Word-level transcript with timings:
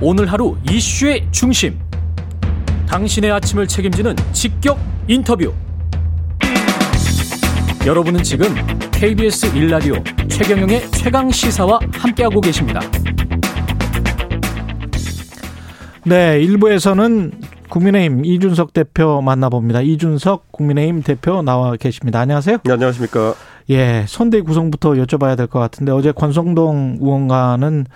오늘 0.00 0.30
하루 0.30 0.56
이슈의 0.70 1.26
중심. 1.30 1.78
당신의 2.88 3.30
아침을 3.32 3.66
책임지는 3.66 4.14
직격 4.32 4.78
인터뷰. 5.08 5.52
여러분은 7.86 8.22
지금 8.22 8.46
KBS 8.92 9.52
1라디오 9.52 10.02
최경영의 10.30 10.90
최강 10.92 11.30
시사와 11.30 11.78
함께하고 11.92 12.40
계십니다. 12.40 12.80
네, 16.04 16.38
1부에서는 16.40 17.32
국민의힘 17.68 18.24
이준석 18.24 18.72
대표 18.72 19.20
만나봅니다. 19.22 19.80
이준석 19.80 20.52
국민의힘 20.52 21.02
대표 21.02 21.42
나와 21.42 21.76
계십니다. 21.76 22.20
안녕하세요. 22.20 22.58
네, 22.64 22.72
안녕하십니까. 22.72 23.34
예, 23.70 24.04
선대 24.06 24.40
구성부터 24.42 24.92
여쭤봐야 24.92 25.36
될 25.36 25.46
것 25.46 25.58
같은데 25.58 25.90
어제 25.92 26.12
권성동 26.12 26.98
의원과는 27.00 27.86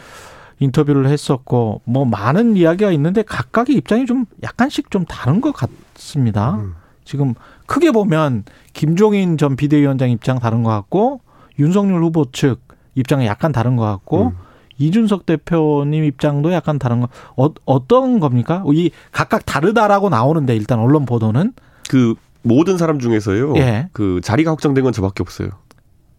인터뷰를 0.60 1.06
했었고 1.06 1.82
뭐 1.84 2.04
많은 2.04 2.56
이야기가 2.56 2.90
있는데 2.92 3.22
각각의 3.22 3.76
입장이 3.76 4.06
좀 4.06 4.26
약간씩 4.42 4.90
좀 4.90 5.04
다른 5.04 5.40
것 5.40 5.52
같습니다. 5.52 6.56
음. 6.56 6.74
지금 7.04 7.34
크게 7.66 7.90
보면 7.90 8.44
김종인 8.72 9.38
전 9.38 9.56
비대위원장 9.56 10.10
입장 10.10 10.38
다른 10.38 10.62
것 10.62 10.70
같고 10.70 11.20
윤석열 11.58 12.02
후보 12.02 12.26
측 12.32 12.60
입장이 12.94 13.26
약간 13.26 13.52
다른 13.52 13.76
것 13.76 13.84
같고 13.84 14.26
음. 14.26 14.36
이준석 14.78 15.26
대표님 15.26 16.04
입장도 16.04 16.52
약간 16.52 16.78
다른 16.78 17.00
거 17.00 17.08
어, 17.36 17.52
어떤 17.64 18.20
겁니까? 18.20 18.62
이 18.72 18.90
각각 19.10 19.44
다르다라고 19.44 20.08
나오는데 20.08 20.56
일단 20.56 20.78
언론 20.78 21.04
보도는 21.04 21.52
그 21.88 22.14
모든 22.42 22.78
사람 22.78 22.98
중에서요. 22.98 23.56
예. 23.56 23.88
그 23.92 24.20
자리가 24.22 24.52
확정된 24.52 24.84
건 24.84 24.92
저밖에 24.92 25.22
없어요. 25.22 25.50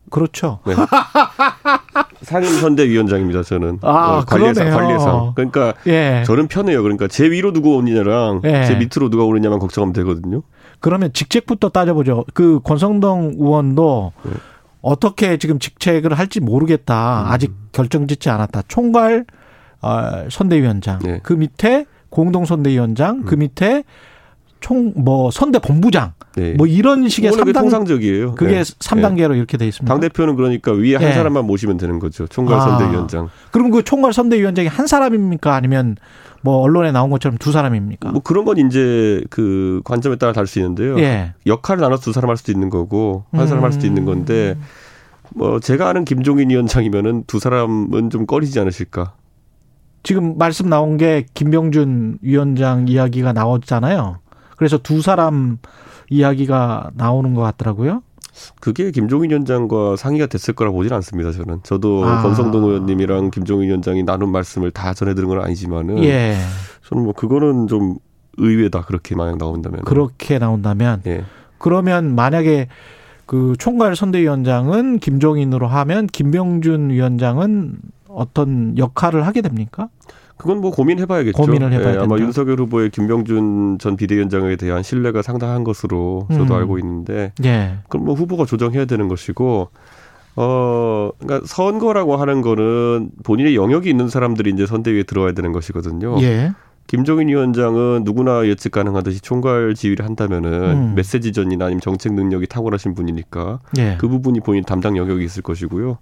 그렇죠. 0.10 0.60
네. 0.66 0.74
상임 2.22 2.50
선대위원장입니다. 2.52 3.44
저는 3.44 3.80
아, 3.82 4.20
어, 4.20 4.26
관리상 4.26 4.70
관리상. 4.70 5.34
그러니까 5.36 5.74
예. 5.88 6.24
저는 6.26 6.48
편해요. 6.48 6.84
그러니까 6.84 7.08
제 7.08 7.30
위로 7.30 7.54
누가 7.54 7.70
오느냐랑 7.70 8.42
예. 8.44 8.66
제 8.66 8.76
밑으로 8.76 9.10
누가 9.10 9.24
오느냐만 9.24 9.60
걱정하면 9.60 9.94
되거든요. 9.94 10.42
그러면 10.80 11.12
직책부터 11.14 11.70
따져보죠. 11.70 12.26
그 12.34 12.60
권성동 12.64 13.36
의원도 13.40 14.12
네. 14.24 14.32
어떻게 14.82 15.38
지금 15.38 15.60
직책을 15.60 16.14
할지 16.14 16.40
모르겠다. 16.40 17.24
음. 17.24 17.32
아직 17.32 17.54
결정짓지 17.72 18.30
않았다. 18.30 18.64
총괄 18.68 19.26
어, 19.82 20.28
선대위원장. 20.30 21.00
네. 21.00 21.20
그 21.24 21.34
밑에 21.34 21.86
공동 22.10 22.46
선대위원장. 22.46 23.22
그 23.22 23.22
음. 23.22 23.26
그 23.26 23.36
밑에 23.36 23.84
총 24.60 24.94
뭐 24.96 25.32
선대 25.32 25.60
본부장. 25.60 26.14
네. 26.36 26.54
뭐 26.54 26.68
이런 26.68 27.08
식의 27.08 27.32
3단 27.32 27.54
통상적이에요. 27.54 28.36
그게 28.36 28.56
네. 28.58 28.62
3단계로 28.62 29.36
이렇게 29.36 29.58
돼 29.58 29.68
있습니다. 29.68 29.92
당 29.92 30.00
대표는 30.00 30.36
그러니까 30.36 30.72
위에 30.72 30.96
한 30.96 31.06
네. 31.06 31.14
사람만 31.14 31.46
모시면 31.46 31.78
되는 31.78 32.00
거죠. 32.00 32.28
총괄 32.28 32.60
아. 32.60 32.62
선대위원장. 32.62 33.30
그럼 33.52 33.72
그 33.72 33.84
총괄 33.84 34.14
선대위원장이 34.14 34.68
한 34.68 34.88
사람입니까? 34.88 35.56
아니면 35.56 35.96
뭐 36.42 36.58
언론에 36.62 36.92
나온 36.92 37.10
것처럼 37.10 37.38
두 37.38 37.52
사람입니까? 37.52 38.12
뭐 38.12 38.22
그런 38.22 38.46
건 38.46 38.58
이제 38.58 39.22
그 39.30 39.82
관점에 39.84 40.16
따라 40.18 40.32
다를 40.34 40.48
수 40.48 40.60
있는데요. 40.60 40.98
예. 41.00 41.34
역할을 41.46 41.82
나눠서 41.82 42.04
두 42.04 42.14
사람 42.14 42.30
할 42.30 42.38
수도 42.38 42.52
있는 42.52 42.70
거고 42.70 43.26
한 43.32 43.48
사람 43.48 43.64
음. 43.64 43.66
할 43.66 43.74
수도 43.74 43.88
있는 43.88 44.06
건데 44.06 44.56
뭐 45.36 45.60
제가 45.60 45.90
아는 45.90 46.06
김종인 46.06 46.50
위원장이면은 46.50 47.24
두 47.28 47.40
사람은 47.40 48.10
좀 48.10 48.26
꺼리지 48.26 48.60
않으실까. 48.60 49.14
지금 50.02 50.38
말씀 50.38 50.70
나온 50.70 50.96
게 50.96 51.26
김병준 51.34 52.20
위원장 52.22 52.88
이야기가 52.88 53.34
나왔잖아요. 53.34 54.20
그래서 54.60 54.78
두 54.78 55.02
사람 55.02 55.58
이야기가 56.10 56.92
나오는 56.94 57.34
것 57.34 57.42
같더라고요. 57.42 58.04
그게 58.60 58.92
김종인 58.92 59.30
위원장과 59.32 59.96
상의가 59.96 60.28
됐을 60.28 60.54
거라 60.54 60.72
보지는 60.72 60.98
않습니다. 60.98 61.32
저는 61.32 61.62
저도 61.64 62.04
아. 62.06 62.22
권성동 62.22 62.66
의원님이랑 62.66 63.32
김종인 63.32 63.70
위원장이 63.70 64.04
나눈 64.04 64.34
말씀을 64.34 64.72
다 64.72 64.94
전해드린 64.94 65.30
건 65.30 65.42
아니지만은 65.42 66.04
예. 66.04 66.36
저는 66.90 67.06
뭐 67.06 67.14
그거는 67.14 67.68
좀 67.68 67.96
의외다 68.38 68.82
그렇게 68.82 69.16
만약 69.16 69.38
나온다면 69.38 69.82
그렇게 69.82 70.40
나온다면 70.40 71.04
예. 71.08 71.24
그러면 71.58 72.14
만약에 72.14 72.68
그 73.26 73.56
총괄 73.60 73.96
선대위원장은 73.96 75.00
김종인으로 75.00 75.68
하면 75.68 76.08
김병준 76.08 76.90
위원장은 76.90 77.78
어떤 78.10 78.78
역할을 78.78 79.26
하게 79.26 79.42
됩니까? 79.42 79.88
그건 80.40 80.62
뭐 80.62 80.72
고민해봐야겠죠. 80.72 81.36
고민을 81.38 81.74
해봐야 81.74 81.96
예, 81.96 81.98
아마 81.98 82.18
윤석열 82.18 82.62
후보의 82.62 82.92
김병준 82.92 83.78
전 83.78 83.98
비대위원장에 83.98 84.56
대한 84.56 84.84
신뢰가 84.84 85.22
상당한 85.22 85.66
것으로 85.66 86.28
저도 86.32 86.54
음. 86.54 86.60
알고 86.60 86.80
있는데, 86.80 87.34
예. 87.44 87.80
그럼 87.90 88.06
뭐 88.06 88.16
후보가 88.16 88.46
조정해야 88.46 88.86
되는 88.86 89.10
것이고, 89.10 89.68
어, 90.38 91.10
그러니까 91.20 91.46
선거라고 91.46 92.16
하는 92.16 92.42
거는 92.42 93.10
본인의 93.26 93.58
영역이 93.58 93.90
있는 93.90 94.08
사람들이 94.08 94.52
이제 94.52 94.66
선대위에 94.66 95.04
들어와야 95.04 95.34
되는 95.34 95.52
것이거든요. 95.52 96.22
예. 96.22 96.54
김종인 96.88 97.28
위원장은 97.28 98.04
누구나 98.06 98.48
예측 98.48 98.72
가능하듯이 98.72 99.20
총괄 99.20 99.76
지휘를 99.76 100.06
한다면은 100.06 100.52
음. 100.52 100.94
메시지전이나 100.96 101.66
아니면 101.66 101.82
정책 101.82 102.14
능력이 102.14 102.48
탁월하신 102.48 102.96
분이니까 102.96 103.60
예. 103.78 103.98
그 104.00 104.08
부분이 104.08 104.40
본인 104.40 104.64
담당 104.64 104.96
영역이 104.96 105.24
있을 105.26 105.44
것이고요. 105.44 105.98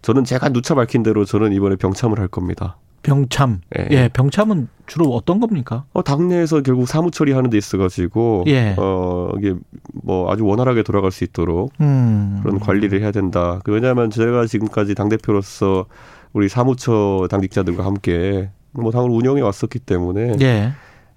저는 0.00 0.24
제가 0.24 0.48
누차 0.48 0.74
밝힌 0.74 1.02
대로 1.02 1.26
저는 1.26 1.52
이번에 1.52 1.76
병참을 1.76 2.18
할 2.18 2.28
겁니다. 2.28 2.78
병참. 3.04 3.60
예. 3.78 3.86
예. 3.90 4.08
병참은 4.08 4.68
주로 4.86 5.14
어떤 5.14 5.38
겁니까? 5.38 5.84
어, 5.92 6.02
당내에서 6.02 6.62
결국 6.62 6.88
사무 6.88 7.10
처리하는 7.10 7.50
데 7.50 7.56
있어가지고, 7.56 8.44
예. 8.48 8.74
어, 8.76 9.30
이게 9.38 9.54
뭐 9.92 10.32
아주 10.32 10.44
원활하게 10.44 10.82
돌아갈 10.82 11.12
수 11.12 11.22
있도록 11.22 11.72
음. 11.80 12.40
그런 12.42 12.58
관리를 12.58 13.00
해야 13.00 13.12
된다. 13.12 13.60
그 13.62 13.72
왜냐하면 13.72 14.10
제가 14.10 14.46
지금까지 14.46 14.94
당 14.94 15.08
대표로서 15.08 15.86
우리 16.32 16.48
사무처 16.48 17.28
당직자들과 17.30 17.84
함께 17.84 18.50
뭐 18.72 18.90
당을 18.90 19.08
운영해 19.10 19.40
왔었기 19.40 19.78
때문에 19.78 20.36
예. 20.40 20.72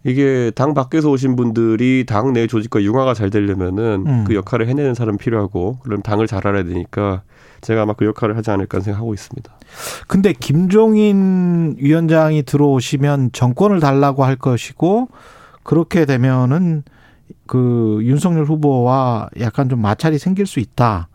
이게 0.07 0.51
당 0.55 0.73
밖에서 0.73 1.11
오신 1.11 1.35
분들이 1.35 2.05
당 2.07 2.31
내 2.31 2.47
조직과 2.47 2.81
융화가 2.81 3.13
잘 3.13 3.29
되려면은 3.29 4.03
음. 4.07 4.23
그 4.25 4.35
역할을 4.35 4.67
해내는 4.67 4.93
사람 4.93 5.17
필요하고 5.17 5.79
그럼 5.83 6.01
당을 6.01 6.27
잘 6.27 6.45
알아야 6.45 6.63
되니까 6.63 7.21
제가 7.61 7.83
아마 7.83 7.93
그 7.93 8.05
역할을 8.05 8.37
하지 8.37 8.51
않을까 8.51 8.79
생각하고 8.79 9.13
있습니다. 9.13 9.51
근데 10.07 10.33
김종인 10.33 11.75
위원장이 11.79 12.43
들어오시면 12.43 13.31
정권을 13.33 13.79
달라고 13.79 14.23
할 14.23 14.35
것이고 14.35 15.09
그렇게 15.63 16.05
되면은 16.05 16.83
그 17.45 17.99
윤석열 18.03 18.45
후보와 18.45 19.29
약간 19.39 19.69
좀 19.69 19.81
마찰이 19.81 20.17
생길 20.19 20.45
수 20.45 20.59
있다. 20.59 21.07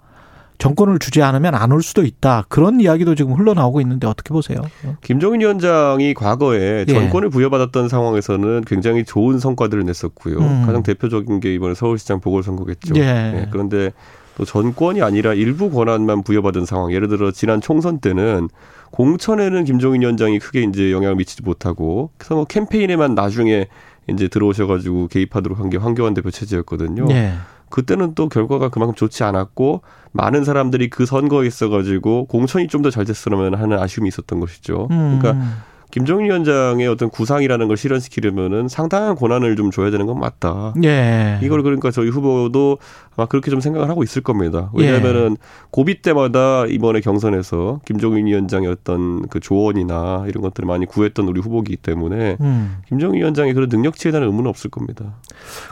정권을 0.62 0.99
주지 1.00 1.23
않으면 1.23 1.55
안 1.56 1.73
올 1.73 1.83
수도 1.83 2.05
있다. 2.05 2.45
그런 2.49 2.81
이야기도 2.81 3.15
지금 3.15 3.33
흘러나오고 3.33 3.81
있는데 3.81 4.06
어떻게 4.06 4.33
보세요? 4.33 4.61
김종인 5.00 5.41
위원장이 5.41 6.15
과거에 6.15 6.84
예. 6.87 6.93
정권을 6.93 7.31
부여받았던 7.31 7.89
상황에서는 7.89 8.62
굉장히 8.67 9.05
좋은 9.05 9.39
성과들을 9.39 9.84
냈었고요. 9.84 10.39
음. 10.39 10.62
가장 10.67 10.83
대표적인 10.83 11.41
게 11.41 11.53
이번에 11.55 11.75
서울시장 11.75 12.21
보궐선거겠죠. 12.21 12.95
예. 12.97 13.01
네. 13.03 13.49
그런데 13.51 13.91
또 14.37 14.45
전권이 14.45 15.03
아니라 15.03 15.34
일부 15.34 15.71
권한만 15.71 16.22
부여받은 16.22 16.65
상황. 16.67 16.93
예를 16.93 17.09
들어 17.09 17.33
지난 17.33 17.61
총선 17.61 17.99
때는 17.99 18.49
공천에는 18.93 19.65
김종인 19.65 20.03
위원장이 20.03 20.39
크게 20.39 20.62
이제 20.62 20.93
영향을 20.93 21.17
미치지 21.17 21.43
못하고 21.43 22.11
그래서 22.19 22.34
뭐 22.37 22.45
캠페인에만 22.45 23.15
나중에 23.15 23.67
이제 24.09 24.28
들어오셔가지고 24.28 25.09
개입하도록 25.09 25.59
한 25.59 25.71
게 25.71 25.77
황교안 25.78 26.15
대표 26.15 26.31
체제였거든요. 26.31 27.06
예. 27.11 27.33
그때는 27.72 28.15
또 28.15 28.28
결과가 28.28 28.69
그만큼 28.69 28.94
좋지 28.94 29.25
않았고 29.25 29.83
많은 30.12 30.44
사람들이 30.44 30.91
그 30.91 31.06
선거에 31.06 31.47
있어가지고 31.49 32.27
공천이 32.27 32.69
좀 32.69 32.83
더 32.83 32.91
잘 32.91 33.05
됐으면 33.05 33.55
하는 33.55 33.78
아쉬움이 33.78 34.09
있었던 34.09 34.38
것이죠. 34.41 34.88
음. 34.93 35.19
그러니까 35.19 35.44
김정일 35.92 36.25
위원장의 36.25 36.88
어떤 36.88 37.10
구상이라는 37.10 37.69
걸 37.69 37.76
실현시키려면은 37.76 38.66
상당한 38.66 39.14
권한을 39.14 39.56
좀 39.56 39.70
줘야 39.70 39.91
되는 39.91 40.06
건 40.06 40.19
맞다. 40.19 40.72
예. 40.82 41.38
이걸 41.42 41.62
그러니까 41.62 41.91
저희 41.91 42.08
후보도 42.08 42.78
아마 43.14 43.26
그렇게 43.26 43.50
좀 43.50 43.60
생각을 43.60 43.91
하고 43.91 44.03
있을 44.03 44.22
겁니다. 44.22 44.70
왜냐하면은 44.72 45.32
예. 45.32 45.36
고비 45.70 46.00
때마다 46.00 46.64
이번에 46.64 47.00
경선에서 47.00 47.80
김종인 47.84 48.26
위원장의 48.26 48.70
어떤 48.70 49.28
그 49.28 49.38
조언이나 49.38 50.25
이런 50.28 50.42
것들을 50.42 50.66
많이 50.66 50.86
구했던 50.86 51.28
우리 51.28 51.42
후보이기 51.42 51.77
때문에 51.77 52.38
음. 52.41 52.78
김정인 52.88 53.21
위원장의 53.21 53.53
그런 53.53 53.68
능력치에 53.68 54.12
대한 54.12 54.27
의문은 54.27 54.48
없을 54.48 54.71
겁니다. 54.71 55.16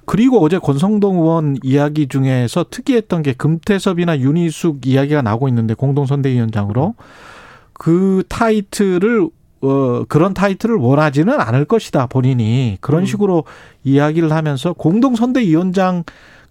그리고 0.05 0.44
어제 0.44 0.58
권성동 0.58 1.16
의원 1.16 1.56
이야기 1.62 2.08
중에서 2.08 2.66
특이했던 2.70 3.23
게 3.23 3.32
금태섭이나 3.32 4.19
윤희숙 4.19 4.87
이야기가 4.87 5.23
나오고 5.23 5.49
있는데 5.49 5.73
공동선대위원장으로 5.73 6.94
그 7.73 8.23
타이틀을 8.28 9.31
어, 9.62 10.05
그런 10.09 10.33
타이틀을 10.35 10.77
원하지는 10.77 11.39
않을 11.39 11.67
것이다 11.67 12.07
본인이 12.07 12.79
그런 12.81 13.03
음. 13.03 13.07
식으로 13.07 13.45
이야기를 13.85 14.33
하면서 14.33 14.73
공동선대위원장 14.73 16.05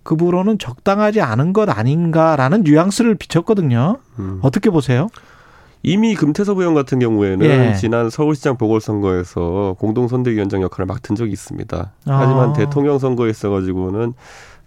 급으로는 0.04 0.60
적당하지 0.60 1.22
않은 1.22 1.54
것 1.54 1.70
아닌가라는 1.70 2.64
뉘앙스를 2.64 3.16
비췄거든요. 3.16 3.98
음. 4.20 4.40
어떻게 4.42 4.70
보세요? 4.70 5.10
이미 5.82 6.14
금태섭 6.14 6.58
의원 6.58 6.74
같은 6.74 7.00
경우에는 7.00 7.46
예. 7.46 7.76
지난 7.76 8.10
서울시장 8.10 8.58
보궐선거에서 8.58 9.76
공동선대위원장 9.80 10.62
역할을 10.62 10.86
맡은 10.86 11.16
적이 11.16 11.32
있습니다. 11.32 11.92
하지만 12.06 12.50
아. 12.50 12.54
대통령 12.54 13.00
선거에 13.00 13.30
있어가지고는 13.30 14.14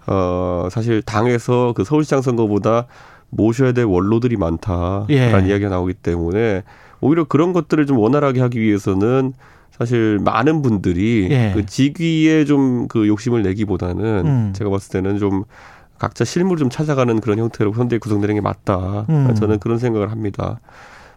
어 0.06 0.68
사실 0.70 1.02
당에서 1.02 1.74
그 1.76 1.84
서울시장 1.84 2.22
선거보다 2.22 2.86
모셔야 3.28 3.72
될 3.72 3.84
원로들이 3.84 4.36
많다라는 4.36 5.06
예. 5.10 5.48
이야기가 5.48 5.68
나오기 5.68 5.94
때문에 5.94 6.62
오히려 7.02 7.24
그런 7.24 7.52
것들을 7.52 7.84
좀 7.84 7.98
원활하게 7.98 8.40
하기 8.40 8.58
위해서는 8.60 9.34
사실 9.70 10.18
많은 10.22 10.62
분들이 10.62 11.28
예. 11.30 11.52
그 11.54 11.66
직위에 11.66 12.44
좀 12.46 12.86
그 12.88 13.08
욕심을 13.08 13.42
내기보다는 13.42 14.26
음. 14.26 14.52
제가 14.54 14.70
봤을 14.70 14.90
때는 14.92 15.18
좀 15.18 15.44
각자 15.98 16.24
실물을 16.24 16.58
좀 16.58 16.70
찾아가는 16.70 17.20
그런 17.20 17.38
형태로 17.38 17.72
현대 17.72 17.98
구성되는 17.98 18.34
게 18.34 18.40
맞다. 18.40 19.06
음. 19.08 19.34
저는 19.34 19.58
그런 19.60 19.78
생각을 19.78 20.10
합니다. 20.10 20.60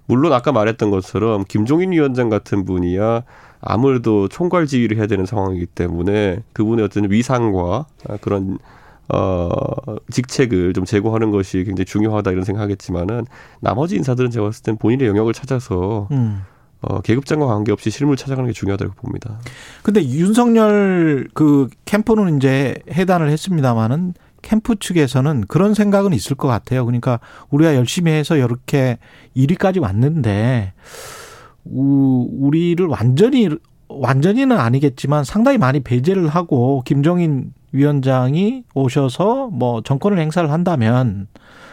물론 0.05 0.33
아까 0.33 0.51
말했던 0.51 0.91
것처럼 0.91 1.43
김종인 1.47 1.91
위원장 1.91 2.29
같은 2.29 2.65
분이야 2.65 3.23
아무래도 3.61 4.27
총괄 4.27 4.67
지휘를 4.67 4.97
해야 4.97 5.07
되는 5.07 5.25
상황이기 5.25 5.65
때문에 5.65 6.43
그분의 6.53 6.85
어떤 6.85 7.09
위상과 7.09 7.87
그런 8.21 8.59
어, 9.13 9.49
직책을 10.11 10.73
좀 10.73 10.85
제고하는 10.85 11.31
것이 11.31 11.63
굉장히 11.63 11.85
중요하다 11.85 12.31
이런 12.31 12.43
생각하겠지만은 12.43 13.25
나머지 13.59 13.95
인사들은 13.95 14.31
제가 14.31 14.45
봤을 14.45 14.63
땐 14.63 14.77
본인의 14.77 15.07
영역을 15.07 15.33
찾아서 15.33 16.07
음. 16.11 16.41
어, 16.81 17.01
계급장과 17.01 17.47
관계없이 17.47 17.89
실물 17.89 18.15
찾아가는 18.15 18.47
게 18.47 18.53
중요하다고 18.53 18.93
봅니다. 18.93 19.39
근데 19.81 20.03
윤석열 20.03 21.27
그 21.33 21.67
캠프는 21.85 22.37
이제 22.37 22.75
해단을 22.91 23.29
했습니다마는 23.29 24.13
캠프 24.41 24.75
측에서는 24.75 25.45
그런 25.47 25.73
생각은 25.73 26.13
있을 26.13 26.35
것 26.35 26.47
같아요. 26.47 26.85
그러니까 26.85 27.19
우리가 27.49 27.75
열심히 27.75 28.11
해서 28.11 28.37
이렇게 28.37 28.99
1위까지 29.35 29.81
왔는데 29.81 30.73
우리를 31.63 32.85
완전히 32.85 33.49
완전히는 33.87 34.57
아니겠지만 34.57 35.23
상당히 35.23 35.57
많이 35.57 35.79
배제를 35.79 36.27
하고 36.27 36.83
김종인 36.85 37.53
위원장이 37.75 38.63
오셔서 38.73 39.49
뭐 39.51 39.81
정권을 39.81 40.17
행사를 40.19 40.49
한다면 40.51 41.27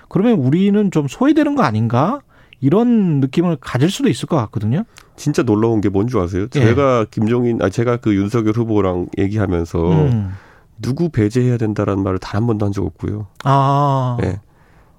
그러면 0.09 0.35
우리는 0.39 0.91
좀 0.91 1.09
소외되는 1.09 1.55
거 1.57 1.63
아닌가? 1.63 2.21
이런 2.61 3.19
느낌을 3.21 3.57
가질 3.61 3.91
수도 3.91 4.09
있을 4.09 4.27
것 4.29 4.37
같거든요. 4.37 4.85
진짜 5.17 5.43
놀라운 5.43 5.81
게 5.81 5.89
뭔지 5.89 6.17
아세요? 6.19 6.45
예. 6.55 6.61
제가 6.61 7.07
김종인, 7.11 7.61
아 7.61 7.69
제가 7.69 7.97
그 7.97 8.15
윤석열 8.15 8.55
후보랑 8.57 9.09
얘기하면서 9.19 9.91
음. 9.91 10.33
누구 10.81 11.09
배제해야 11.09 11.57
된다라는 11.59 12.03
말을 12.05 12.19
단 12.19 12.43
한 12.43 12.47
번도 12.47 12.67
한 12.67 12.73
적 12.73 12.85
없고요. 12.87 13.27
아. 13.45 14.17
예. 14.23 14.41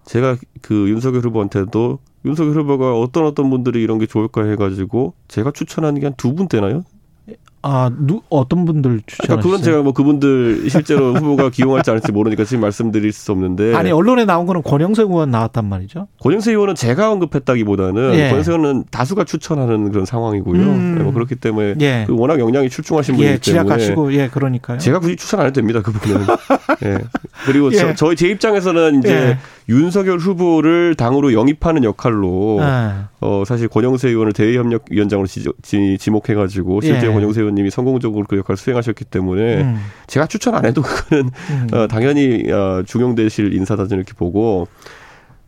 제가 0.06 0.36
그 0.62 0.90
윤석열 0.90 1.22
후보한테도 1.24 2.00
윤석열 2.26 2.58
후보가 2.58 2.98
어떤 3.00 3.26
어떤 3.26 3.50
분들이 3.50 3.82
이런 3.82 3.98
게 4.00 4.06
좋을까 4.08 4.44
해가지고 4.46 5.14
제가 5.30 5.52
추천하는 5.52 6.02
게 6.02 6.06
한 6.08 6.14
두 6.18 6.36
분 6.36 6.48
되나요? 6.50 6.84
아, 7.66 7.90
누, 7.98 8.22
어떤 8.30 8.66
분들? 8.66 9.02
그러니까 9.22 9.42
그건 9.42 9.62
제가 9.62 9.82
뭐 9.82 9.94
그분들 9.94 10.70
실제로 10.70 11.14
후보가 11.14 11.50
기용할지 11.50 11.90
않을지 11.92 12.12
모르니까 12.12 12.44
지금 12.44 12.60
말씀드릴 12.60 13.14
수 13.14 13.32
없는데. 13.32 13.74
아니, 13.74 13.90
언론에 13.90 14.26
나온 14.26 14.46
거는 14.46 14.64
권영세 14.64 15.04
의원 15.04 15.32
나왔단 15.32 15.64
말이죠? 15.66 16.08
권영세 16.22 16.52
의원은 16.52 16.76
제가 16.76 17.10
언급했다기보다는 17.12 18.16
예. 18.16 18.30
권영세 18.30 18.52
의원은 18.52 18.84
다수가 18.92 19.24
추천하는 19.24 19.92
그런 19.92 20.06
상황이고요. 20.06 20.62
음. 20.62 20.96
네, 20.98 21.04
뭐 21.06 21.14
그렇기 21.14 21.36
때문에 21.36 21.76
예. 21.80 22.04
그 22.06 22.14
워낙 22.18 22.38
역량이 22.38 22.70
출중하신 22.70 23.16
분이기 23.16 23.32
예, 23.32 23.38
때문에. 23.38 23.42
지략하시고, 23.42 24.14
예, 24.14 24.28
그러니까요. 24.28 24.78
제가 24.80 25.00
굳이 25.00 25.16
추천 25.16 25.40
안 25.40 25.46
해도 25.46 25.54
됩니다, 25.54 25.82
그분은. 25.82 26.28
예. 26.84 26.98
그리고 27.46 27.72
저, 27.72 27.96
저희 27.96 28.18
제 28.18 28.28
입장에서는 28.28 29.00
이제 29.00 29.10
예. 29.10 29.38
윤석열 29.70 30.18
후보를 30.18 30.96
당으로 30.96 31.34
영입하는 31.34 31.84
역할로 31.84 32.60
아. 32.62 33.10
어 33.22 33.44
사실 33.46 33.68
권영세 33.68 34.10
의원을 34.10 34.34
대외협력위원장으로 34.34 35.28
지, 35.28 35.46
지, 35.62 35.98
지목해가지고 36.00 36.82
실제 36.82 37.08
예. 37.08 37.12
권영세 37.12 37.42
의원님이 37.42 37.70
성공적으로 37.70 38.26
그 38.28 38.38
역할을 38.38 38.58
수행하셨기 38.58 39.06
때문에 39.06 39.62
음. 39.62 39.78
제가 40.08 40.28
추천 40.28 40.56
안 40.56 40.66
해도 40.66 40.82
그거는 40.82 41.30
음. 41.52 41.68
어, 41.74 41.88
당연히 41.88 42.52
어, 42.52 42.84
중용되실 42.86 43.54
인사다 43.54 43.86
이렇게 43.92 44.14
보고 44.14 44.68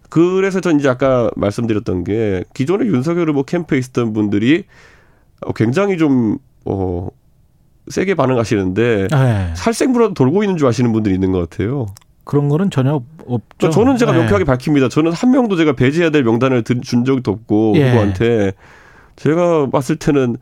그래서 0.10 0.62
전 0.62 0.80
이제 0.80 0.88
아까 0.88 1.30
말씀드렸던 1.36 2.04
게 2.06 2.44
기존에 2.54 2.86
윤석열 2.86 3.30
후보 3.30 3.44
캠프에 3.44 3.78
있었던 3.78 4.14
분들이 4.14 4.64
어, 5.42 5.52
굉장히 5.54 5.98
좀 5.98 6.38
어. 6.66 7.10
세게 7.88 8.16
반응하시는데 8.16 9.08
네. 9.12 9.52
살생부라도 9.56 10.16
돌고 10.16 10.42
있는 10.44 10.58
줄 10.58 10.68
아시는 10.68 10.92
분들이 10.92 11.14
있는 11.14 11.32
것 11.32 11.48
같아요. 11.48 11.86
그런 12.26 12.50
거는 12.50 12.70
전혀 12.72 12.96
없죠. 12.96 13.42
그러니까 13.58 13.70
저는 13.70 13.98
제가 13.98 14.12
네. 14.12 14.20
명쾌하게 14.20 14.44
밝힙니다. 14.44 14.90
저는 14.90 15.12
한 15.12 15.32
명도 15.32 15.56
제가 15.56 15.74
배제해야 15.74 16.10
될 16.10 16.24
명단을 16.24 16.64
준 16.64 17.06
적도 17.06 17.32
없고 17.32 17.74
예. 17.78 17.90
후보한테 17.90 18.54
제가 19.16 19.70
봤을 19.70 19.96
때는 19.96 20.38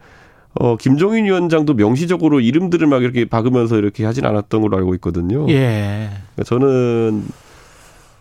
어 0.56 0.78
김종인 0.78 1.26
위원장도 1.26 1.74
명시적으로 1.74 2.40
이름들을 2.40 2.88
막 2.88 3.04
이렇게 3.04 3.26
박으면서 3.26 3.78
이렇게 3.78 4.06
하진 4.06 4.26
않았던 4.26 4.62
걸로 4.62 4.78
알고 4.78 4.96
있거든요. 4.96 5.48
예. 5.50 6.10
그러니까 6.36 6.44
저는 6.46 7.26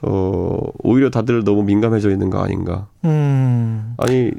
어 0.03 0.58
오히려 0.82 1.08
다들 1.11 1.44
너무 1.44 1.62
민감해져 1.62 2.11
있는 2.11 2.31
거 2.31 2.43
아닌가. 2.43 2.88
음. 3.05 3.94
아니 3.99 4.32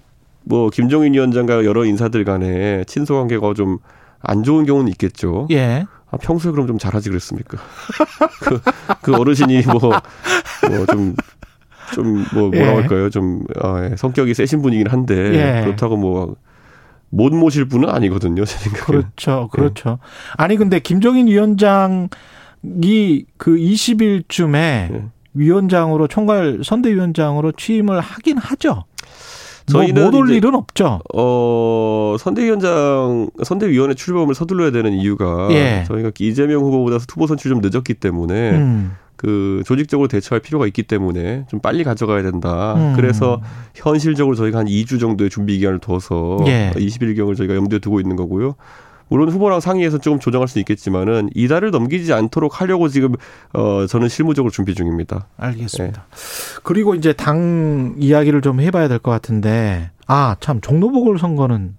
뭐 0.44 0.70
김종인 0.70 1.14
위원장과 1.14 1.64
여러 1.64 1.86
인사들 1.86 2.26
간에 2.26 2.84
친소 2.86 3.16
관계가 3.16 3.54
좀 3.54 3.80
안 4.24 4.44
좋은 4.44 4.66
경우는 4.66 4.90
있겠죠. 4.94 5.48
예. 5.52 5.86
아, 6.14 6.18
평소에 6.18 6.52
그럼 6.52 6.68
좀 6.68 6.78
잘하지 6.78 7.10
그랬습니까? 7.10 7.58
그, 8.42 8.62
그 9.02 9.16
어르신이 9.16 9.64
뭐, 9.64 9.80
뭐 9.80 10.86
좀, 10.86 11.16
좀, 11.96 12.26
뭐, 12.34 12.50
뭐라고 12.50 12.58
예. 12.58 12.82
할까요? 12.82 13.10
좀, 13.10 13.44
아, 13.60 13.90
예. 13.90 13.96
성격이 13.96 14.36
세신 14.36 14.62
분이긴 14.62 14.88
한데, 14.88 15.16
예. 15.16 15.62
그렇다고 15.64 15.98
뭐, 15.98 16.36
못 17.10 17.34
모실 17.34 17.66
분은 17.66 17.90
아니거든요, 17.90 18.46
제 18.46 18.60
생각에. 18.60 18.86
그렇죠, 18.86 19.50
예. 19.52 19.58
그렇죠. 19.58 19.98
아니, 20.38 20.56
근데 20.56 20.80
김종인 20.80 21.26
위원장이 21.26 22.10
그 23.38 23.56
20일쯤에 23.56 24.56
예. 24.56 25.06
위원장으로, 25.34 26.08
총괄 26.08 26.60
선대위원장으로 26.64 27.54
취임을 27.54 28.00
하긴 28.02 28.38
하죠. 28.38 28.86
저희는 29.66 30.02
뭐 30.02 30.12
못올 30.12 30.30
일은 30.32 30.56
없죠. 30.56 31.00
어 31.14 32.16
선대위원장 32.20 33.30
선대위원회 33.44 33.94
출범을 33.96 34.36
서둘러야 34.36 34.72
되는 34.72 34.94
이유가 34.94 35.48
예. 35.52 35.84
저희가 35.88 36.12
이재명 36.20 36.62
후보보다 36.64 36.98
후보 36.98 37.28
선출 37.28 37.50
좀 37.50 37.62
늦었기 37.62 37.96
때문에 37.96 38.52
음. 38.52 38.96
그 39.16 39.64
조직적으로 39.66 40.10
대처할 40.10 40.42
필요가 40.42 40.68
있기 40.68 40.84
때문에 40.84 41.46
좀 41.50 41.62
빨리 41.62 41.84
가져가야 41.84 42.24
된다. 42.24 42.74
음. 42.76 42.94
그래서 42.96 43.42
현실적으로 43.74 44.36
저희가 44.36 44.60
한 44.60 44.66
2주 44.66 45.00
정도의 45.00 45.30
준비 45.30 45.58
기간을 45.60 45.80
둬서 45.80 46.40
예. 46.48 46.72
20일경을 46.76 47.38
저희가 47.38 47.56
염두에 47.56 47.80
두고 47.80 48.02
있는 48.02 48.18
거고요. 48.18 48.56
물론 49.10 49.30
후보랑 49.30 49.60
상의해서 49.60 49.98
조금 50.00 50.20
조정할 50.20 50.48
수 50.48 50.60
있겠지만은 50.60 51.30
이달을 51.36 51.72
넘기지 51.72 52.14
않도록 52.14 52.62
하려고 52.62 52.88
지금 52.88 53.14
어 53.54 53.86
저는 53.86 54.10
실무적으로 54.10 54.52
준비 54.52 54.74
중입니다. 54.74 55.28
알겠습니다. 55.38 56.06
네. 56.10 56.60
그리고 56.64 56.96
이제 56.96 57.14
당 57.14 57.96
이야기를 58.00 58.42
좀 58.42 58.60
해봐야 58.60 58.88
될 58.88 59.00
것 59.00 59.12
같은데 59.12 59.92
아 60.08 60.36
참 60.40 60.62
종로 60.62 60.92
보궐 60.92 61.20
선거는 61.20 61.76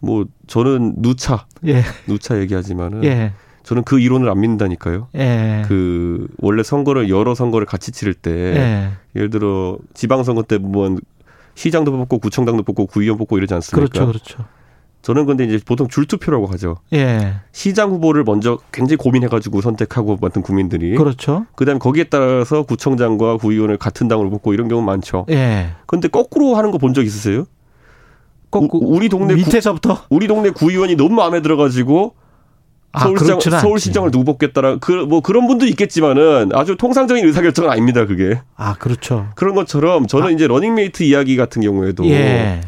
뭐 0.00 0.24
저는 0.48 0.94
누차 0.98 1.46
예. 1.66 1.82
누차 2.06 2.38
얘기하지만은 2.40 3.04
예. 3.04 3.32
저는 3.62 3.84
그 3.84 4.00
이론을 4.00 4.28
안 4.28 4.40
믿는다니까요. 4.40 5.08
예. 5.14 5.62
그 5.68 6.26
원래 6.38 6.64
선거를 6.64 7.08
여러 7.08 7.34
선거를 7.36 7.64
같이 7.66 7.92
치를 7.92 8.14
때 8.14 8.30
예. 8.32 8.90
예를 9.14 9.30
들어 9.30 9.78
지방선거 9.94 10.42
때 10.42 10.58
보면 10.58 10.98
시장도 11.54 11.92
뽑고 11.92 12.18
구청장도 12.18 12.64
뽑고 12.64 12.86
구의원 12.86 13.18
뽑고 13.18 13.38
이러지 13.38 13.54
않습니까? 13.54 13.88
그렇죠, 13.88 14.06
그렇죠. 14.06 14.44
저는 15.02 15.26
근데 15.26 15.44
이제 15.44 15.58
보통 15.64 15.88
줄투표라고 15.88 16.46
하죠. 16.46 16.76
예. 16.92 17.34
시장 17.50 17.90
후보를 17.90 18.22
먼저 18.24 18.58
굉장히 18.70 18.96
고민해가지고 18.96 19.60
선택하고 19.60 20.16
맡은 20.20 20.42
국민들이. 20.42 20.94
그렇죠. 20.96 21.46
그 21.56 21.64
다음에 21.64 21.78
거기에 21.80 22.04
따라서 22.04 22.62
구청장과 22.62 23.38
구의원을 23.38 23.78
같은 23.78 24.06
당으로 24.08 24.30
뽑고 24.30 24.54
이런 24.54 24.68
경우 24.68 24.80
많죠. 24.82 25.26
예. 25.30 25.70
근데 25.86 26.06
거꾸로 26.08 26.54
하는 26.54 26.70
거 26.70 26.78
본 26.78 26.94
적 26.94 27.04
있으세요? 27.04 27.46
거꾸 28.50 28.78
우리 28.82 29.08
동네 29.08 29.34
밑에서부터 29.34 29.94
구, 29.94 30.00
우리 30.10 30.26
동네 30.28 30.50
구의원이 30.50 30.94
너무 30.96 31.14
마음에 31.14 31.40
들어가지고 31.42 32.14
아, 32.92 33.00
서울시장 33.00 33.40
서울시장을 33.60 34.10
누구 34.10 34.24
뽑겠다라 34.24 34.76
그 34.76 35.06
뭐 35.06 35.20
그런 35.22 35.46
분도 35.46 35.64
있겠지만은 35.64 36.50
아주 36.52 36.76
통상적인 36.76 37.24
의사결정은 37.26 37.70
아닙니다 37.70 38.04
그게. 38.06 38.40
아 38.56 38.74
그렇죠. 38.74 39.28
그런 39.34 39.54
것처럼 39.54 40.06
저는 40.06 40.26
아. 40.26 40.30
이제 40.30 40.46
러닝메이트 40.46 41.02
이야기 41.02 41.36
같은 41.36 41.62
경우에도. 41.62 42.04
예. 42.06 42.60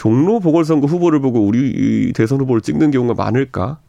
종로 0.00 0.40
보궐선거 0.40 0.86
후보를 0.86 1.20
보고 1.20 1.40
우리 1.40 2.10
대선 2.14 2.40
후보를 2.40 2.62
찍는 2.62 2.90
경우가 2.90 3.22
많을까? 3.22 3.80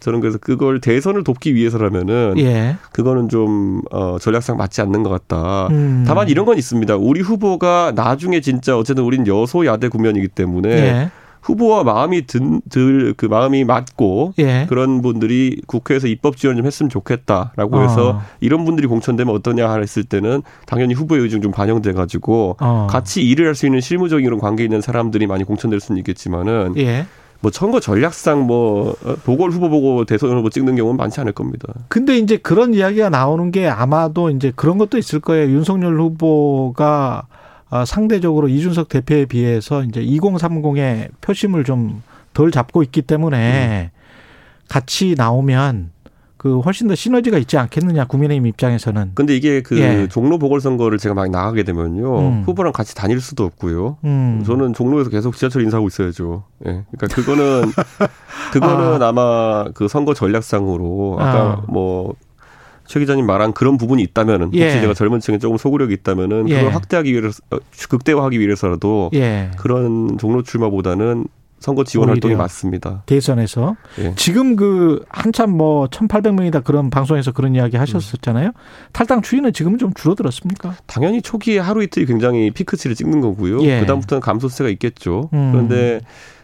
저는 0.00 0.20
그래서 0.20 0.36
그걸 0.36 0.82
대선을 0.82 1.24
돕기 1.24 1.54
위해서라면은 1.54 2.34
예. 2.36 2.76
그거는 2.92 3.30
좀 3.30 3.80
어, 3.90 4.18
전략상 4.18 4.58
맞지 4.58 4.82
않는 4.82 5.02
것 5.02 5.08
같다. 5.08 5.68
음. 5.68 6.04
다만 6.06 6.28
이런 6.28 6.44
건 6.44 6.58
있습니다. 6.58 6.96
우리 6.96 7.22
후보가 7.22 7.92
나중에 7.94 8.42
진짜 8.42 8.76
어쨌든 8.76 9.04
우린 9.04 9.26
여소야대 9.26 9.88
국면이기 9.88 10.28
때문에 10.28 10.68
예. 10.68 11.10
후보와 11.42 11.84
마음이 11.84 12.26
든, 12.26 12.60
들, 12.70 13.14
그 13.16 13.26
마음이 13.26 13.64
맞고 13.64 14.34
예. 14.38 14.66
그런 14.68 15.02
분들이 15.02 15.60
국회에서 15.66 16.06
입법 16.06 16.36
지원 16.36 16.56
좀 16.56 16.66
했으면 16.66 16.88
좋겠다라고 16.90 17.82
해서 17.82 18.10
어. 18.10 18.22
이런 18.40 18.64
분들이 18.64 18.86
공천되면 18.86 19.34
어떠냐 19.34 19.74
했을 19.76 20.04
때는 20.04 20.42
당연히 20.66 20.94
후보의 20.94 21.22
의중 21.22 21.42
좀 21.42 21.52
반영돼 21.52 21.92
가지고 21.92 22.56
어. 22.60 22.86
같이 22.88 23.22
일을 23.22 23.46
할 23.46 23.56
수 23.56 23.66
있는 23.66 23.80
실무적인 23.80 24.24
이런 24.24 24.38
관계 24.38 24.64
있는 24.64 24.80
사람들이 24.80 25.26
많이 25.26 25.42
공천될 25.42 25.80
수는 25.80 25.98
있겠지만은 26.00 26.74
예. 26.76 27.06
뭐 27.40 27.50
선거 27.52 27.80
전략상 27.80 28.46
뭐 28.46 28.94
어, 29.04 29.14
보궐 29.24 29.50
후보 29.50 29.68
보고 29.68 30.04
대선 30.04 30.30
후보 30.36 30.50
찍는 30.50 30.76
경우는 30.76 30.96
많지 30.96 31.20
않을 31.20 31.32
겁니다. 31.32 31.72
근데 31.88 32.18
이제 32.18 32.36
그런 32.36 32.74
이야기가 32.74 33.08
나오는 33.10 33.50
게 33.50 33.66
아마도 33.68 34.30
이제 34.30 34.52
그런 34.54 34.78
것도 34.78 34.98
있을 34.98 35.20
거예요. 35.20 35.50
윤석열 35.50 35.98
후보가 36.00 37.22
아, 37.28 37.36
상대적으로 37.86 38.48
이준석 38.48 38.88
대표에 38.88 39.26
비해서 39.26 39.82
이제 39.82 40.00
2030의 40.00 41.10
표심을 41.20 41.64
좀 41.64 42.02
덜 42.36 42.50
잡고 42.50 42.82
있기 42.82 43.00
때문에 43.00 43.90
음. 43.94 43.98
같이 44.68 45.14
나오면 45.16 45.90
그 46.36 46.60
훨씬 46.60 46.86
더 46.86 46.94
시너지가 46.94 47.38
있지 47.38 47.56
않겠느냐 47.56 48.04
국민의힘 48.04 48.46
입장에서는. 48.46 49.12
근데 49.14 49.34
이게 49.34 49.62
그 49.62 49.80
예. 49.80 50.06
종로 50.06 50.38
보궐선거를 50.38 50.98
제가 50.98 51.14
막 51.14 51.30
나가게 51.30 51.62
되면요 51.62 52.18
음. 52.18 52.42
후보랑 52.44 52.74
같이 52.74 52.94
다닐 52.94 53.22
수도 53.22 53.44
없고요. 53.44 53.96
음. 54.04 54.42
저는 54.44 54.74
종로에서 54.74 55.08
계속 55.08 55.34
지하철 55.34 55.62
인사하고 55.62 55.88
있어야죠. 55.88 56.44
예. 56.66 56.84
그러니까 56.90 57.06
그거는 57.08 57.72
그거는 58.52 59.02
아. 59.02 59.12
마그 59.12 59.88
선거 59.88 60.12
전략상으로 60.12 61.16
아까 61.18 61.40
아. 61.40 61.64
뭐 61.68 62.14
최 62.86 63.00
기자님 63.00 63.26
말한 63.26 63.52
그런 63.52 63.76
부분이 63.76 64.02
있다면은 64.02 64.46
혹시 64.46 64.60
예. 64.60 64.80
제가 64.80 64.94
젊은 64.94 65.20
층에 65.20 65.38
조금 65.38 65.56
소구력이 65.56 65.92
있다면은 65.94 66.46
그걸 66.46 66.64
예. 66.64 66.68
확대하기 66.68 67.12
위해서 67.12 67.40
어, 67.50 67.58
극대화하기 67.88 68.38
위해서라도 68.40 69.10
예. 69.14 69.50
그런 69.56 70.18
종로 70.18 70.42
출마보다는 70.42 71.26
선거 71.58 71.84
지원 71.84 72.10
활동이 72.10 72.34
맞습니다. 72.34 73.02
대선에서 73.06 73.76
예. 73.98 74.12
지금 74.16 74.56
그 74.56 75.04
한참 75.08 75.50
뭐 75.50 75.86
1,800명이다 75.86 76.62
그런 76.62 76.90
방송에서 76.90 77.32
그런 77.32 77.54
이야기 77.54 77.76
하셨었잖아요. 77.76 78.48
음. 78.48 78.52
탈당 78.92 79.22
추이는 79.22 79.52
지금은 79.52 79.78
좀 79.78 79.92
줄어들었습니까? 79.94 80.76
당연히 80.86 81.22
초기에 81.22 81.58
하루 81.58 81.82
이틀이 81.82 82.06
굉장히 82.06 82.50
피크치를 82.50 82.94
찍는 82.94 83.20
거고요. 83.20 83.62
예. 83.62 83.80
그다음부터는 83.80 84.20
감소세가 84.20 84.68
있겠죠. 84.70 85.30
음. 85.32 85.50
그런데 85.52 86.00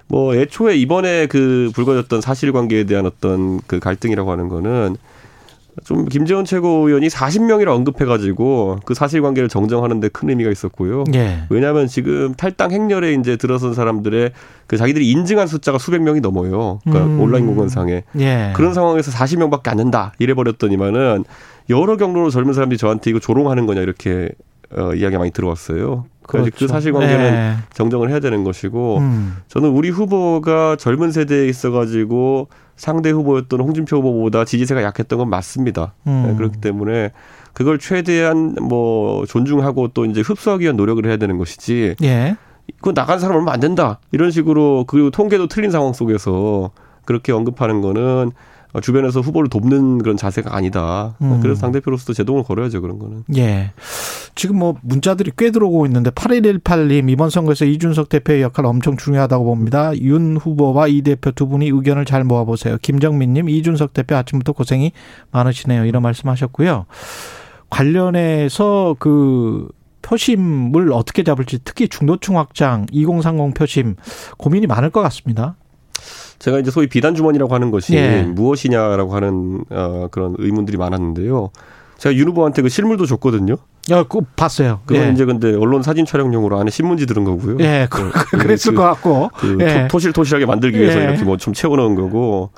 뭐 0.09 0.35
애초에 0.35 0.77
이번에 0.77 1.27
그 1.27 1.71
불거졌던 1.75 2.21
사실관계에 2.21 2.85
대한 2.85 3.07
어떤 3.07 3.61
그 3.67 3.79
갈등이라고 3.81 4.31
하는 4.31 4.49
거는 4.49 4.97
좀 5.85 6.07
김재원 6.07 6.45
최고위원이 6.45 7.09
40명이라 7.09 7.69
언급해가지고 7.69 8.81
그 8.85 8.95
사실관계를 8.95 9.49
정정하는데 9.49 10.09
큰 10.09 10.29
의미가 10.29 10.51
있었고요. 10.51 11.05
예. 11.15 11.45
왜냐하면 11.49 11.87
지금 11.87 12.35
탈당 12.35 12.73
행렬에 12.73 13.15
이제 13.15 13.37
들어선 13.37 13.73
사람들의 13.73 14.33
그 14.67 14.77
자기들이 14.77 15.11
인증한 15.11 15.47
숫자가 15.47 15.79
수백 15.79 16.03
명이 16.03 16.21
넘어요. 16.21 16.79
그러니까 16.85 17.07
음. 17.07 17.21
온라인 17.21 17.47
공간상에 17.47 18.05
예. 18.19 18.53
그런 18.55 18.75
상황에서 18.75 19.11
40명밖에 19.13 19.69
안 19.69 19.79
된다 19.79 20.13
이래 20.19 20.35
버렸더니만은 20.35 21.25
여러 21.71 21.97
경로로 21.97 22.31
젊은 22.31 22.53
사람들이 22.53 22.77
저한테 22.77 23.11
이거 23.11 23.19
조롱하는 23.19 23.67
거냐 23.67 23.81
이렇게 23.81 24.29
어, 24.77 24.95
이야기가 24.95 25.19
많이 25.19 25.31
들어왔어요. 25.31 26.07
그래서 26.27 26.45
그 26.45 26.51
그렇죠. 26.51 26.57
그 26.57 26.69
사실관계는 26.69 27.33
네. 27.33 27.57
정정을 27.75 28.11
해야 28.11 28.21
되는 28.21 28.45
것이고 28.45 28.99
음. 28.99 29.37
저는 29.49 29.71
우리 29.71 29.91
후보가 29.91 30.77
젊은 30.77 31.13
세대에 31.13 31.49
있어가지고 31.49 32.49
상대 32.83 33.11
후보였던 33.11 33.61
홍준표 33.61 33.99
후보보다 33.99 34.45
지지세가 34.45 34.83
약했던 34.83 35.17
건 35.17 35.31
맞습니다. 35.31 35.95
음. 36.09 36.25
네, 36.27 36.35
그렇기 36.35 36.61
때문에 36.61 37.13
그걸 37.53 37.79
최대한 37.79 38.57
뭐 38.61 39.25
존중하고 39.25 39.89
또 39.95 40.05
이제 40.05 40.21
흡수하기 40.21 40.65
위한 40.65 40.77
노력을 40.77 41.07
해야 41.07 41.17
되는 41.17 41.39
것이지. 41.39 41.95
예. 42.03 42.37
그거 42.79 42.93
나간 42.93 43.21
사람 43.21 43.37
얼마 43.37 43.53
안 43.53 43.61
된다. 43.61 44.01
이런 44.11 44.33
식으로 44.33 44.87
그리고 44.89 45.11
통계도 45.11 45.47
틀린 45.47 45.71
상황 45.71 45.93
속에서 45.93 46.73
그렇게 47.05 47.31
언급하는 47.31 47.83
거는 47.83 48.33
어, 48.33 48.62
주변에서 48.81 49.21
후보를 49.21 49.51
돕는 49.51 49.99
그런 49.99 50.17
자세가 50.17 50.57
아니다. 50.57 51.15
음. 51.21 51.41
그래서 51.43 51.61
당대표로서도 51.61 52.15
제동을 52.15 52.43
걸어야죠, 52.43 52.81
그런 52.81 52.99
거는. 52.99 53.25
예. 53.37 53.73
지금 54.35 54.59
뭐 54.59 54.77
문자들이 54.81 55.33
꽤 55.37 55.51
들어오고 55.51 55.85
있는데 55.87 56.11
8118님 56.11 57.11
이번 57.11 57.29
선거에서 57.29 57.67
이준석 57.67 58.09
대표의 58.09 58.43
역할 58.43 58.65
엄청 58.65 58.97
중요하다고 58.97 59.45
봅니다. 59.45 59.97
윤 59.99 60.37
후보와 60.37 60.89
이 60.89 61.03
대표 61.03 61.31
두 61.33 61.47
분이 61.49 61.67
의견을 61.67 62.07
잘 62.07 62.25
모아보세요. 62.25 62.79
김정민님 62.81 63.49
이준석 63.49 63.93
대표 63.93 64.17
아침부터 64.17 64.53
고생이 64.53 64.93
많으시네요. 65.33 65.85
이런 65.85 66.03
말씀하셨고요. 66.03 66.87
관련해서 67.69 68.97
그 68.99 69.69
표심을 70.03 70.93
어떻게 70.93 71.23
잡을지 71.23 71.59
특히 71.65 71.89
중도층 71.89 72.39
확장 72.39 72.87
2030 72.91 73.55
표심 73.55 73.97
고민이 74.37 74.67
많을 74.67 74.91
것 74.91 75.01
같습니다. 75.03 75.57
제가 76.43 76.59
이제 76.59 76.73
소위 76.73 76.89
비단 76.89 77.15
주머니라고 77.15 77.55
하는 77.55 77.71
것이 77.71 77.95
예. 77.95 78.23
무엇이냐라고 78.23 79.15
하는 79.15 79.65
어, 79.71 80.09
그런 80.11 80.35
의문들이 80.39 80.77
많았는데요. 80.77 81.51
제가 81.99 82.17
윤 82.17 82.27
후보한테 82.29 82.63
그 82.63 82.69
실물도 82.69 83.07
줬거든요. 83.07 83.59
야, 83.93 84.03
그 84.03 84.23
봤어요. 84.35 84.81
그건 84.85 85.05
예. 85.05 85.13
이제 85.13 85.25
근데 85.25 85.55
언론 85.55 85.85
사진 85.85 86.05
촬영용으로 86.05 86.59
안에 86.59 86.71
신문지 86.73 87.07
들은 87.07 87.23
거고요. 87.23 87.59
예, 87.61 87.87
그, 87.89 88.11
그, 88.11 88.39
그랬을 88.39 88.73
그, 88.73 88.79
것 88.79 88.83
같고. 88.83 89.31
그 89.37 89.57
예. 89.61 89.87
토실토실하게 89.89 90.47
만들기 90.47 90.81
위해서 90.81 90.99
예. 90.99 91.05
이렇게 91.05 91.23
뭐 91.23 91.37
좀 91.37 91.55
채워놓은 91.55 91.95
거고. 91.95 92.51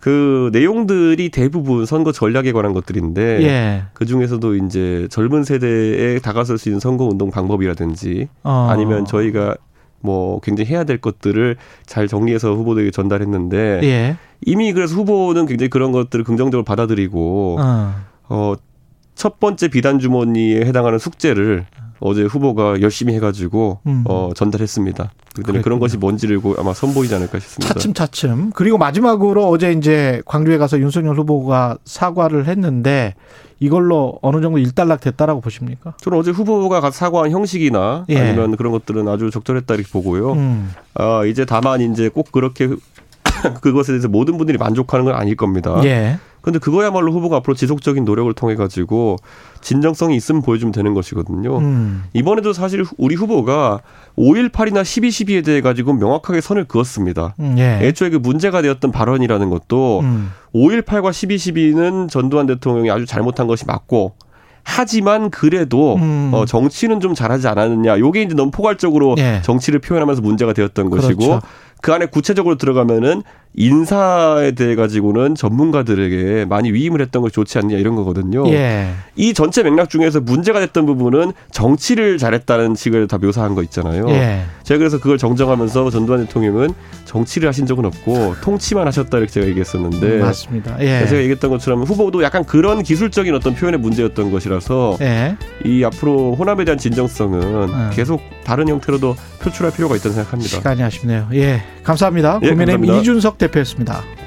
그 0.00 0.50
내용들이 0.52 1.28
대부분 1.28 1.86
선거 1.86 2.10
전략에 2.10 2.50
관한 2.52 2.72
것들인데 2.72 3.42
예. 3.42 3.82
그 3.92 4.06
중에서도 4.06 4.56
이제 4.56 5.06
젊은 5.10 5.44
세대에 5.44 6.18
다가설 6.18 6.58
수 6.58 6.68
있는 6.68 6.80
선거 6.80 7.04
운동 7.04 7.30
방법이라든지 7.30 8.28
어. 8.42 8.66
아니면 8.70 9.04
저희가 9.04 9.56
뭐 10.00 10.40
굉장히 10.40 10.70
해야 10.70 10.84
될 10.84 10.98
것들을 10.98 11.56
잘 11.86 12.08
정리해서 12.08 12.54
후보들에게 12.54 12.90
전달했는데 12.90 13.80
예. 13.82 14.16
이미 14.44 14.72
그래서 14.72 14.94
후보는 14.94 15.46
굉장히 15.46 15.68
그런 15.68 15.92
것들을 15.92 16.24
긍정적으로 16.24 16.64
받아들이고 16.64 17.58
어. 17.60 17.94
어, 18.28 18.54
첫 19.14 19.38
번째 19.38 19.68
비단 19.68 19.98
주머니에 19.98 20.60
해당하는 20.64 20.98
숙제를 20.98 21.66
어제 22.00 22.22
후보가 22.22 22.80
열심히 22.80 23.14
해가지고 23.14 23.80
음. 23.86 24.04
어, 24.06 24.30
전달했습니다. 24.34 25.12
그랬 25.44 25.62
그런 25.62 25.78
것이 25.78 25.96
뭔지를 25.96 26.40
아마 26.58 26.74
선보이지 26.74 27.14
않을까 27.14 27.38
싶습니다. 27.38 27.74
차츰 27.74 27.94
차츰 27.94 28.50
그리고 28.52 28.78
마지막으로 28.78 29.48
어제 29.48 29.72
이제 29.72 30.22
광주에 30.24 30.58
가서 30.58 30.78
윤석열 30.80 31.16
후보가 31.16 31.78
사과를 31.84 32.46
했는데 32.46 33.14
이걸로 33.60 34.18
어느 34.22 34.40
정도 34.40 34.58
일단락 34.58 35.00
됐다라고 35.00 35.42
보십니까? 35.42 35.94
저는 36.00 36.18
어제 36.18 36.30
후보가 36.30 36.90
사과한 36.90 37.30
형식이나 37.30 38.06
예. 38.08 38.18
아니면 38.18 38.56
그런 38.56 38.72
것들은 38.72 39.06
아주 39.06 39.30
적절했다 39.30 39.74
이렇게 39.74 39.90
보고요. 39.92 40.32
음. 40.32 40.72
아 40.94 41.24
이제 41.26 41.44
다만 41.44 41.80
이제 41.80 42.08
꼭 42.08 42.32
그렇게 42.32 42.68
그것에 43.60 43.92
대해서 43.92 44.08
모든 44.08 44.38
분들이 44.38 44.56
만족하는 44.56 45.04
건 45.04 45.14
아닐 45.14 45.36
겁니다. 45.36 45.80
예. 45.84 46.18
근데 46.40 46.58
그거야말로 46.58 47.12
후보가 47.12 47.36
앞으로 47.38 47.54
지속적인 47.54 48.04
노력을 48.04 48.32
통해 48.34 48.54
가지고 48.54 49.16
진정성이 49.60 50.16
있으면 50.16 50.42
보여주면 50.42 50.72
되는 50.72 50.94
것이거든요. 50.94 51.58
음. 51.58 52.04
이번에도 52.12 52.52
사실 52.52 52.84
우리 52.96 53.14
후보가 53.14 53.80
5.18이나 54.16 54.82
12.12에 54.82 55.44
대해 55.44 55.60
가지고 55.60 55.92
명확하게 55.92 56.40
선을 56.40 56.64
그었습니다. 56.64 57.34
음, 57.40 57.56
예. 57.58 57.80
애초에 57.82 58.10
그 58.10 58.16
문제가 58.16 58.62
되었던 58.62 58.90
발언이라는 58.92 59.50
것도 59.50 60.00
음. 60.00 60.30
5.18과 60.54 61.10
12.12는 61.10 62.08
전두환 62.08 62.46
대통령이 62.46 62.90
아주 62.90 63.06
잘못한 63.06 63.46
것이 63.46 63.66
맞고 63.66 64.14
하지만 64.62 65.30
그래도 65.30 65.96
음. 65.96 66.30
어, 66.32 66.44
정치는 66.44 67.00
좀 67.00 67.14
잘하지 67.14 67.48
않았느냐. 67.48 67.98
요게 67.98 68.22
이제 68.22 68.34
너무 68.34 68.50
포괄적으로 68.50 69.14
예. 69.18 69.40
정치를 69.42 69.80
표현하면서 69.80 70.22
문제가 70.22 70.52
되었던 70.52 70.90
그렇죠. 70.90 71.08
것이고 71.08 71.40
그 71.82 71.92
안에 71.92 72.06
구체적으로 72.06 72.56
들어가면은 72.56 73.22
인사에 73.54 74.52
대해 74.52 74.76
가지고는 74.76 75.34
전문가들에게 75.34 76.44
많이 76.44 76.72
위임을 76.72 77.00
했던 77.00 77.20
것이 77.20 77.34
좋지 77.34 77.58
않냐 77.58 77.76
이런 77.76 77.96
거거든요. 77.96 78.48
예. 78.48 78.90
이 79.16 79.34
전체 79.34 79.62
맥락 79.62 79.90
중에서 79.90 80.20
문제가 80.20 80.60
됐던 80.60 80.86
부분은 80.86 81.32
정치를 81.50 82.18
잘했다는 82.18 82.76
식을 82.76 83.08
다 83.08 83.18
묘사한 83.18 83.54
거 83.56 83.62
있잖아요. 83.64 84.08
예. 84.10 84.42
제가 84.62 84.78
그래서 84.78 84.98
그걸 84.98 85.18
정정하면서 85.18 85.90
전두환 85.90 86.26
대통령은 86.26 86.70
정치를 87.06 87.48
하신 87.48 87.66
적은 87.66 87.84
없고 87.86 88.36
통치만 88.40 88.86
하셨다 88.86 89.18
이렇게 89.18 89.32
제가 89.32 89.46
얘기했었는데 89.48 90.06
음, 90.06 90.20
맞습니다. 90.20 90.76
예. 90.80 91.06
제가 91.06 91.16
얘기했던 91.22 91.50
것처럼 91.50 91.82
후보도 91.82 92.22
약간 92.22 92.44
그런 92.44 92.84
기술적인 92.84 93.34
어떤 93.34 93.56
표현의 93.56 93.80
문제였던 93.80 94.30
것이라서 94.30 94.96
예. 95.00 95.36
이 95.64 95.82
앞으로 95.82 96.36
호남에 96.36 96.64
대한 96.64 96.78
진정성은 96.78 97.42
음. 97.42 97.90
계속 97.92 98.22
다른 98.44 98.68
형태로도 98.68 99.16
표출할 99.42 99.72
필요가 99.72 99.96
있다고 99.96 100.14
생각합니다. 100.14 100.48
시간이 100.48 100.82
아쉽네요. 100.82 101.28
예, 101.32 101.62
감사합니다. 101.82 102.40
예, 102.42 102.48
국민의힘 102.48 102.84
이준석 102.84 103.38
대표였습니다. 103.40 104.19